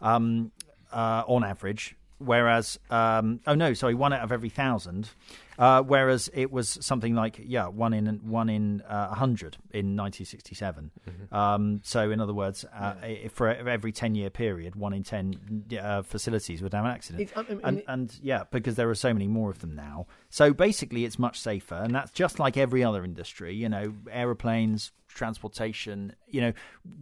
[0.00, 0.52] um,
[0.92, 1.96] uh, on average.
[2.18, 5.10] Whereas, um, oh no, sorry, one out of every thousand.
[5.60, 9.58] Uh, whereas it was something like yeah, one in one in uh, a uh, hundred
[9.72, 10.90] in 1967.
[11.06, 11.34] Mm-hmm.
[11.34, 13.28] Um, so in other words, uh, yeah.
[13.28, 17.30] for every 10 year period, one in 10 uh, facilities would have an accident.
[17.36, 20.06] I mean, and, and yeah, because there are so many more of them now.
[20.30, 23.54] So basically, it's much safer, and that's just like every other industry.
[23.54, 26.52] You know, aeroplanes, transportation, you know,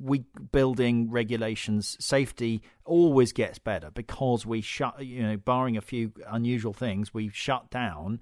[0.02, 6.12] we building regulations, safety always gets better because we shut, you know, barring a few
[6.26, 8.20] unusual things, we shut down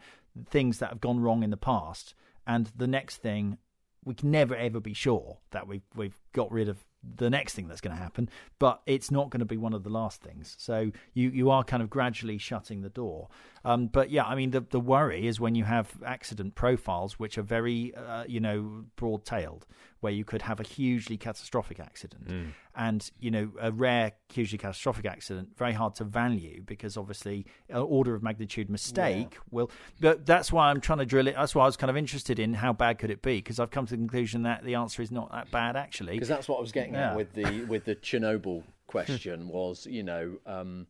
[0.48, 2.14] things that have gone wrong in the past,
[2.46, 3.58] and the next thing
[4.04, 6.84] we can never ever be sure that we've we've got rid of
[7.16, 9.84] the next thing that's going to happen, but it's not going to be one of
[9.84, 10.56] the last things.
[10.58, 13.28] So you, you are kind of gradually shutting the door.
[13.64, 17.38] Um, but yeah, I mean, the, the worry is when you have accident profiles which
[17.38, 19.66] are very, uh, you know, broad tailed,
[20.00, 22.28] where you could have a hugely catastrophic accident.
[22.28, 22.48] Mm.
[22.74, 27.78] And, you know, a rare, hugely catastrophic accident, very hard to value because obviously an
[27.78, 29.38] order of magnitude mistake yeah.
[29.50, 29.70] will.
[30.00, 31.34] But that's why I'm trying to drill it.
[31.34, 33.70] That's why I was kind of interested in how bad could it be because I've
[33.70, 36.12] come to the conclusion that the answer is not that bad actually.
[36.12, 37.10] Because that's what I was getting yeah.
[37.10, 40.86] at with the with the Chernobyl question was, you know, um,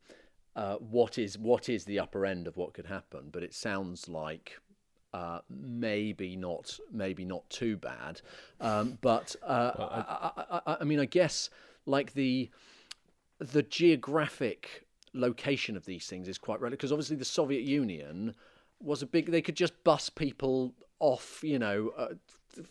[0.57, 3.29] uh, what is what is the upper end of what could happen?
[3.31, 4.59] But it sounds like
[5.13, 8.21] uh, maybe not maybe not too bad.
[8.61, 11.51] Um, but uh, well, I, I, I, I, mean, I guess
[11.87, 12.51] like the
[13.39, 18.35] the geographic location of these things is quite relevant because obviously the Soviet Union
[18.81, 19.31] was a big.
[19.31, 22.09] They could just bus people off, you know, uh,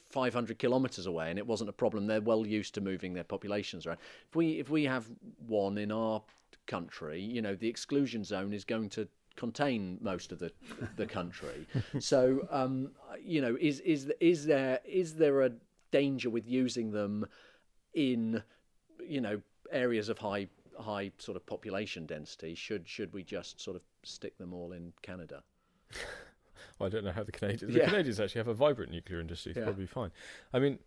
[0.09, 3.85] 500 kilometers away and it wasn't a problem they're well used to moving their populations
[3.85, 5.05] around if we if we have
[5.45, 6.23] one in our
[6.65, 10.51] country you know the exclusion zone is going to contain most of the
[10.95, 11.67] the country
[11.99, 15.51] so um, you know is is is there is there a
[15.91, 17.25] danger with using them
[17.93, 18.41] in
[19.05, 20.47] you know areas of high
[20.79, 24.93] high sort of population density should should we just sort of stick them all in
[25.01, 25.43] Canada
[26.79, 27.73] well, I don't know how the Canadians.
[27.73, 27.89] The yeah.
[27.89, 29.51] Canadians actually have a vibrant nuclear industry.
[29.51, 29.65] It's yeah.
[29.65, 30.11] probably fine.
[30.53, 30.79] I mean,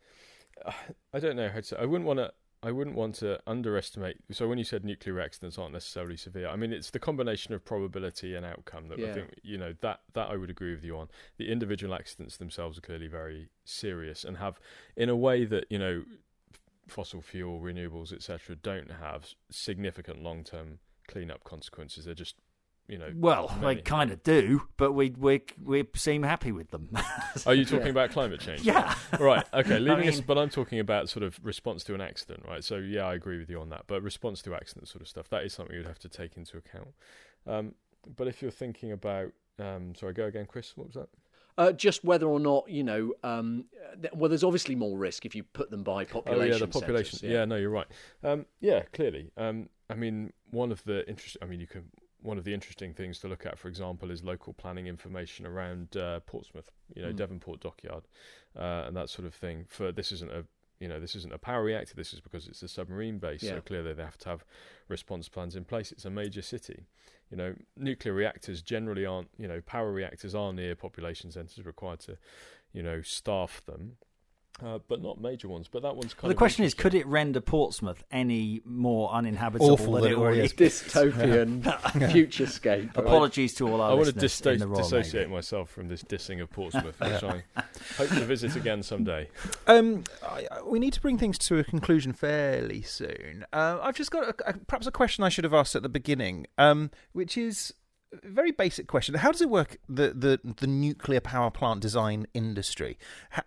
[1.13, 1.81] I don't know how to.
[1.81, 2.33] I wouldn't want to.
[2.63, 4.17] I wouldn't want to underestimate.
[4.33, 7.65] So when you said nuclear accidents aren't necessarily severe, I mean it's the combination of
[7.65, 9.09] probability and outcome that yeah.
[9.09, 11.09] I think you know that that I would agree with you on.
[11.37, 14.59] The individual accidents themselves are clearly very serious and have,
[14.97, 16.05] in a way that you know,
[16.89, 22.05] fossil fuel, renewables, etc., don't have significant long-term cleanup consequences.
[22.07, 22.37] They're just
[22.89, 23.13] you know.
[23.15, 26.89] Well, they kind of do, but we we we seem happy with them.
[27.47, 27.93] Are you talking yeah.
[27.93, 28.63] about climate change?
[28.63, 28.95] Yeah.
[29.21, 29.45] right.
[29.53, 29.79] Okay.
[29.79, 32.65] Leaving I mean, us, but I'm talking about sort of response to an accident, right?
[32.65, 33.85] So yeah, I agree with you on that.
[33.87, 36.57] But response to accident sort of stuff that is something you'd have to take into
[36.57, 36.89] account.
[37.47, 37.75] Um,
[38.17, 40.77] but if you're thinking about, um, sorry, go again, Chris.
[40.77, 41.09] What was that?
[41.59, 43.65] Uh, just whether or not you know, um,
[44.01, 46.53] th- well, there's obviously more risk if you put them by population.
[46.53, 47.19] Oh yeah, the population.
[47.19, 47.41] Centers, yeah.
[47.41, 47.45] yeah.
[47.45, 47.89] no, you're right.
[48.25, 49.31] Um, yeah, clearly.
[49.37, 51.43] Um, I mean, one of the interesting.
[51.43, 51.85] I mean, you can
[52.29, 55.97] one of the interesting things to look at, for example, is local planning information around
[55.97, 57.17] uh, Portsmouth, you know, mm.
[57.17, 58.05] Devonport Dockyard,
[58.55, 59.65] uh, and that sort of thing.
[59.67, 60.45] For this isn't a
[60.79, 61.95] you know this isn't a power reactor.
[61.95, 63.43] This is because it's a submarine base.
[63.43, 63.55] Yeah.
[63.55, 64.45] So clearly they have to have
[64.89, 65.91] response plans in place.
[65.91, 66.85] It's a major city.
[67.31, 69.31] You know, nuclear reactors generally aren't.
[69.39, 72.19] You know, power reactors are near population centres, required to,
[72.75, 73.97] you know, staff them.
[74.61, 75.69] Uh, but not major ones.
[75.71, 79.71] But that one's kind well, the question is, could it render Portsmouth any more uninhabitable
[79.71, 80.53] Awful than it already is?
[80.53, 81.63] Dystopian
[82.11, 82.97] futurescape.
[82.97, 87.23] Apologies to all our I want to dissociate myself from this dissing of Portsmouth, which
[87.23, 87.45] I
[87.97, 89.29] hope to visit again someday.
[89.67, 93.45] Um, I, we need to bring things to a conclusion fairly soon.
[93.53, 95.91] Uh, I've just got a, a, perhaps a question I should have asked at the
[95.91, 97.75] beginning, um, which is
[98.13, 99.15] very basic question.
[99.15, 102.99] How does it work the the, the nuclear power plant design industry?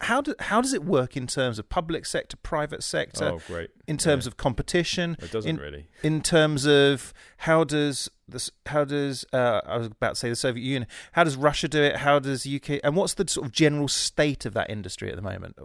[0.01, 3.25] How do, how does it work in terms of public sector, private sector?
[3.25, 3.71] Oh, great!
[3.87, 4.29] In terms yeah.
[4.29, 5.87] of competition, it doesn't in, really.
[6.03, 8.51] In terms of how does this?
[8.67, 10.87] How does uh, I was about to say the Soviet Union?
[11.13, 11.97] How does Russia do it?
[11.97, 12.79] How does UK?
[12.83, 15.57] And what's the sort of general state of that industry at the moment?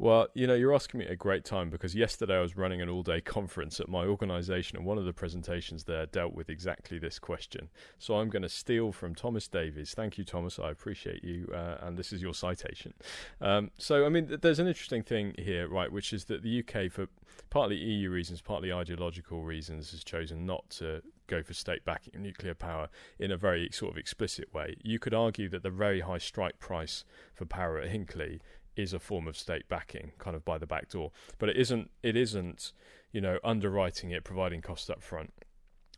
[0.00, 2.88] Well, you know, you're asking me a great time because yesterday I was running an
[2.88, 7.00] all day conference at my organization, and one of the presentations there dealt with exactly
[7.00, 7.68] this question.
[7.98, 9.94] So I'm going to steal from Thomas Davies.
[9.94, 10.60] Thank you, Thomas.
[10.60, 11.50] I appreciate you.
[11.52, 12.94] Uh, and this is your citation.
[13.40, 16.60] Um, so, I mean, th- there's an interesting thing here, right, which is that the
[16.62, 17.08] UK, for
[17.50, 22.54] partly EU reasons, partly ideological reasons, has chosen not to go for state backing nuclear
[22.54, 24.76] power in a very sort of explicit way.
[24.82, 28.40] You could argue that the very high strike price for power at Hinkley
[28.78, 31.10] is a form of state backing, kind of by the back door.
[31.38, 31.90] But it isn't.
[32.02, 32.72] It isn't.
[33.12, 35.32] You know, underwriting it, providing costs up front.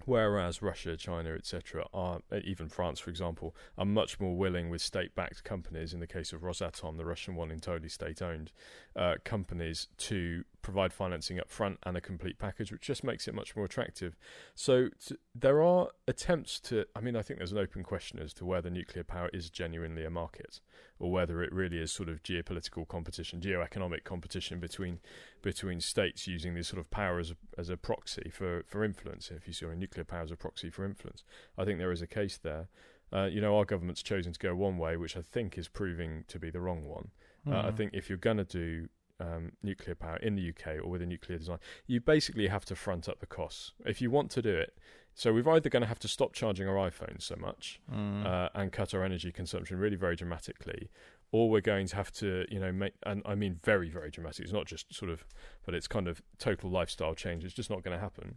[0.06, 5.44] Whereas Russia, China, etc., are even France, for example, are much more willing with state-backed
[5.44, 5.92] companies.
[5.92, 8.52] In the case of Rosatom, the Russian one, entirely state-owned
[8.96, 13.34] uh, companies, to provide financing up front and a complete package, which just makes it
[13.34, 14.16] much more attractive.
[14.54, 16.84] So t- there are attempts to.
[16.94, 20.04] I mean, I think there's an open question as to whether nuclear power is genuinely
[20.04, 20.60] a market,
[20.98, 25.00] or whether it really is sort of geopolitical competition, geoeconomic competition between
[25.42, 29.30] between states using this sort of power as a, as a proxy for for influence.
[29.30, 31.24] If you saw nuclear power as a proxy for influence,
[31.56, 32.68] I think there is a case there.
[33.12, 36.24] Uh, you know, our government's chosen to go one way, which I think is proving
[36.28, 37.10] to be the wrong one.
[37.46, 37.52] Mm.
[37.52, 37.76] Uh, I hmm.
[37.76, 38.88] think if you're going to do
[39.20, 42.74] um, nuclear power in the UK or with a nuclear design, you basically have to
[42.74, 44.76] front up the costs if you want to do it.
[45.14, 48.24] So we're either going to have to stop charging our iPhones so much mm.
[48.24, 50.88] uh, and cut our energy consumption really very dramatically,
[51.32, 54.44] or we're going to have to, you know, make and I mean very very dramatic.
[54.44, 55.24] It's not just sort of,
[55.66, 57.44] but it's kind of total lifestyle change.
[57.44, 58.36] It's just not going to happen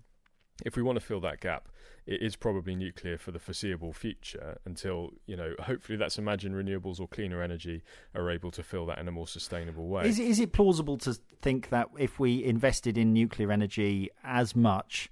[0.64, 1.70] if we want to fill that gap,
[2.06, 7.00] it is probably nuclear for the foreseeable future until, you know, hopefully that's Imagine Renewables
[7.00, 7.82] or cleaner energy
[8.14, 10.08] are able to fill that in a more sustainable way.
[10.08, 15.10] Is, is it plausible to think that if we invested in nuclear energy as much,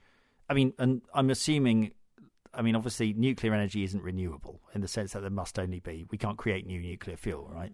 [0.49, 1.91] I mean, and I'm assuming,
[2.53, 6.05] I mean, obviously nuclear energy isn't renewable in the sense that there must only be,
[6.11, 7.73] we can't create new nuclear fuel, right?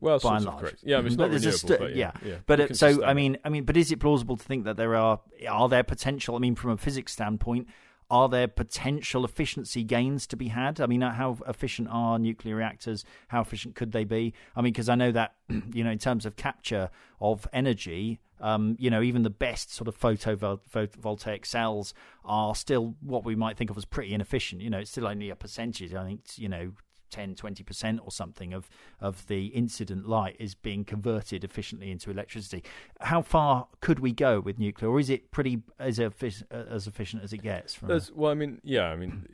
[0.00, 0.80] Well, by and large, correct.
[0.82, 2.28] yeah, I mean, it's not renewable, st- but yeah, yeah.
[2.28, 2.36] yeah.
[2.46, 4.94] But it, so, I mean, I mean, but is it plausible to think that there
[4.96, 6.36] are are there potential?
[6.36, 7.68] I mean, from a physics standpoint,
[8.10, 10.80] are there potential efficiency gains to be had?
[10.80, 13.04] I mean, how efficient are nuclear reactors?
[13.28, 14.34] How efficient could they be?
[14.56, 15.34] I mean, because I know that
[15.72, 19.86] you know, in terms of capture of energy, um, you know, even the best sort
[19.86, 24.60] of photovoltaic cells are still what we might think of as pretty inefficient.
[24.60, 25.94] You know, it's still only a percentage.
[25.94, 26.72] I think you know
[27.10, 28.68] 10 20% or something of
[29.00, 32.62] of the incident light is being converted efficiently into electricity.
[33.00, 37.22] How far could we go with nuclear or is it pretty as efficient as efficient
[37.22, 37.74] as it gets
[38.12, 39.26] well i mean yeah i mean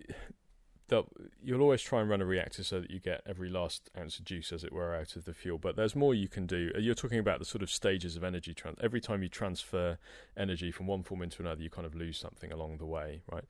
[1.42, 4.24] you'll always try and run a reactor so that you get every last ounce of
[4.24, 5.58] juice, as it were, out of the fuel.
[5.58, 6.70] But there's more you can do.
[6.78, 8.54] You're talking about the sort of stages of energy.
[8.54, 9.98] Trans- every time you transfer
[10.36, 13.44] energy from one form into another, you kind of lose something along the way, right?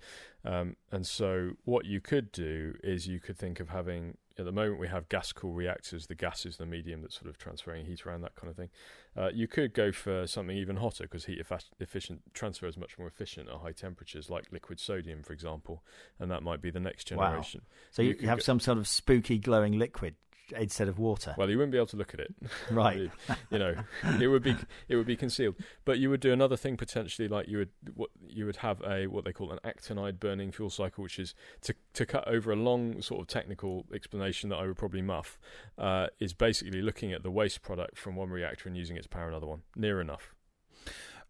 [0.44, 4.53] Um, and so what you could do is you could think of having at the
[4.53, 6.07] moment we have gas cool reactors.
[6.07, 8.68] The gas is the medium that's sort of transferring heat around, that kind of thing.
[9.16, 11.40] Uh, you could go for something even hotter because heat
[11.81, 15.83] efficient transfer is much more efficient at high temperatures, like liquid sodium, for example,
[16.18, 17.62] and that might be the next generation.
[17.64, 17.77] Wow.
[17.90, 20.16] So you, you have go- some sort of spooky glowing liquid
[20.56, 21.35] instead of water.
[21.37, 22.35] Well, you wouldn't be able to look at it,
[22.70, 23.11] right?
[23.50, 23.74] you know,
[24.20, 24.56] it would be
[24.88, 25.56] it would be concealed.
[25.85, 29.06] But you would do another thing potentially, like you would what you would have a
[29.06, 32.56] what they call an actinide burning fuel cycle, which is to to cut over a
[32.56, 35.38] long sort of technical explanation that I would probably muff.
[35.78, 39.28] Uh, is basically looking at the waste product from one reactor and using its power
[39.28, 39.62] another one.
[39.74, 40.35] Near enough.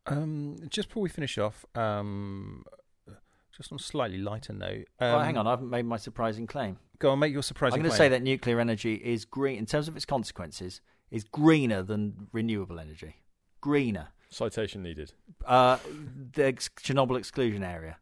[0.07, 2.65] Um, just before we finish off, um,
[3.57, 4.87] just on a slightly lighter note.
[5.01, 6.79] Um, oh, hang on, I haven't made my surprising claim.
[6.99, 7.79] Go on, make your surprising.
[7.79, 10.81] I'm going to say that nuclear energy is green in terms of its consequences.
[11.11, 13.23] Is greener than renewable energy.
[13.61, 14.09] Greener.
[14.29, 15.13] Citation needed.
[15.45, 15.79] Uh,
[16.33, 17.99] the ex- Chernobyl exclusion area.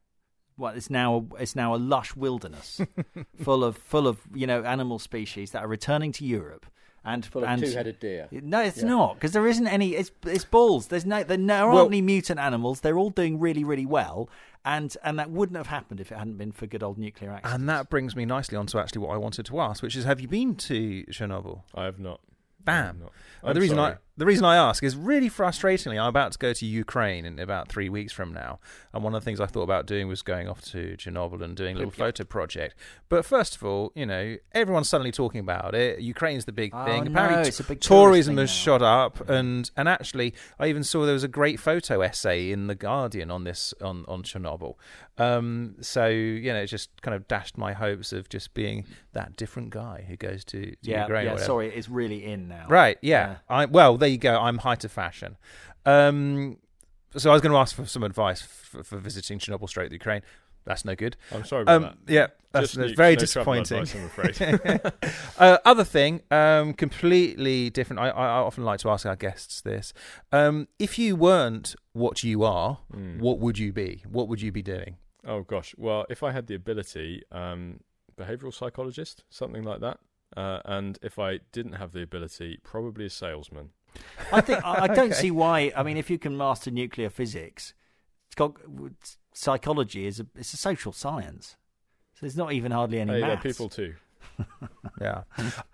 [0.56, 2.80] Well, it's now it's now a lush wilderness,
[3.42, 6.66] full of full of you know animal species that are returning to Europe
[7.04, 8.28] and full and, of two-headed deer.
[8.30, 8.88] No, it's yeah.
[8.88, 9.94] not because there isn't any.
[9.94, 10.86] It's it's balls.
[10.86, 12.80] There's no there, there aren't well, any mutant animals.
[12.80, 14.30] They're all doing really really well,
[14.64, 17.54] and and that wouldn't have happened if it hadn't been for good old nuclear accidents.
[17.54, 20.04] And that brings me nicely on to actually what I wanted to ask, which is,
[20.04, 21.62] have you been to Chernobyl?
[21.74, 22.20] I have not.
[22.64, 23.02] Bam.
[23.42, 26.52] Uh, the reason I the reason I ask is really frustratingly, I'm about to go
[26.52, 28.60] to Ukraine in about three weeks from now,
[28.92, 31.56] and one of the things I thought about doing was going off to Chernobyl and
[31.56, 32.76] doing a little photo project.
[33.08, 36.00] But first of all, you know, everyone's suddenly talking about it.
[36.00, 37.04] Ukraine's the big oh, thing.
[37.04, 38.54] No, Apparently, a big tourism has now.
[38.54, 42.68] shot up, and and actually, I even saw there was a great photo essay in
[42.68, 44.76] the Guardian on this on on Chernobyl.
[45.18, 49.36] Um, so you know, it just kind of dashed my hopes of just being that
[49.36, 51.26] different guy who goes to, to yeah, Ukraine.
[51.26, 52.66] Yeah, sorry, it's really in now.
[52.68, 52.98] Right?
[53.00, 53.28] Yeah.
[53.28, 53.36] yeah.
[53.48, 54.38] I, well, there you go.
[54.38, 55.36] I'm height of fashion.
[55.86, 56.58] Um,
[57.16, 59.94] so I was going to ask for some advice for, for visiting Chernobyl, straight to
[59.94, 60.22] Ukraine.
[60.64, 61.16] That's no good.
[61.32, 62.12] I'm sorry about Um, that.
[62.12, 63.78] yeah, that's, that's nukes, very no disappointing.
[63.82, 64.92] advice, I'm afraid.
[65.38, 68.00] uh, other thing, um, completely different.
[68.00, 69.92] I, I often like to ask our guests this:
[70.32, 73.20] um, if you weren't what you are, Mm.
[73.20, 74.04] what would you be?
[74.08, 74.96] What would you be doing?
[75.26, 75.74] Oh gosh.
[75.78, 77.80] Well, if I had the ability, um,
[78.16, 79.98] behavioral psychologist, something like that.
[80.36, 83.70] Uh, and if I didn't have the ability, probably a salesman.
[84.32, 85.14] I think I, I don't Okay.
[85.14, 85.72] see why.
[85.76, 87.74] I mean, if you can master nuclear physics,
[88.28, 88.54] it's got
[89.32, 91.56] psychology is a it's a social science.
[92.14, 93.42] So there's not even hardly any Hey, they're maths.
[93.42, 93.94] people too.
[95.00, 95.22] Yeah.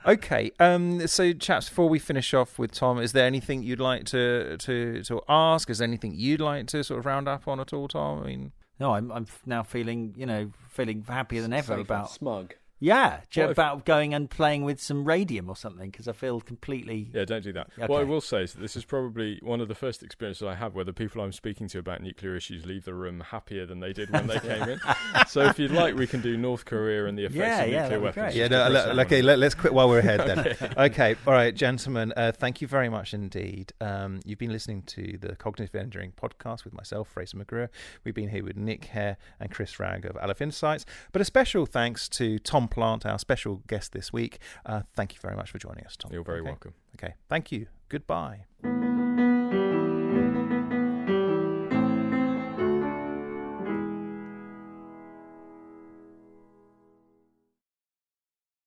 [0.06, 0.50] okay.
[0.58, 1.06] Um.
[1.06, 5.02] So, chaps, before we finish off with Tom, is there anything you'd like to to
[5.04, 5.68] to ask?
[5.70, 8.22] Is there anything you'd like to sort of round up on at all, Tom?
[8.22, 12.10] I mean, No, I'm I'm now feeling you know feeling happier than ever Safe about
[12.10, 12.54] smug.
[12.82, 16.12] Yeah ju- What if- about going and playing with some radium or something because I
[16.12, 17.68] feel completely Yeah, don't do that.
[17.78, 17.86] Okay.
[17.86, 20.54] What I will say is that this is probably one of the first experiences I
[20.54, 23.80] have where the people I'm speaking to about nuclear issues leave the room happier than
[23.80, 24.80] they did when they came in.
[25.28, 27.82] So if you'd like, we can do North Korea and the effects Yeah, of yeah,
[27.82, 28.34] nuclear that'd weapons.
[28.34, 28.34] great.
[28.36, 28.48] yeah.
[28.48, 29.22] No, across le- okay.
[29.22, 30.72] Let, let's quit while we're ahead then.
[30.78, 31.16] okay.
[31.26, 32.12] All right, gentlemen.
[32.16, 33.72] Uh, thank you very much indeed.
[33.80, 37.68] Um, you've been listening to the Cognitive Engineering podcast with myself, Fraser McGrew.
[38.04, 40.86] We've been here with Nick Hare and Chris Ragg of Aleph Insights.
[41.12, 44.38] But a special thanks to Tom Plant, our special guest this week.
[44.64, 46.12] Uh, thank you very much for joining us, Tom.
[46.12, 46.48] You're very Okay.
[46.50, 46.74] welcome.
[46.96, 47.14] Okay.
[47.28, 47.66] Thank you.
[47.88, 48.44] Goodbye.